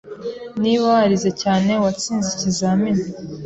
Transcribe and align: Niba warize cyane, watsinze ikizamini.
Niba 0.61 0.83
warize 0.95 1.29
cyane, 1.41 1.71
watsinze 1.83 2.27
ikizamini. 2.35 3.05